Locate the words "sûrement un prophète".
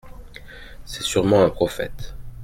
1.03-2.15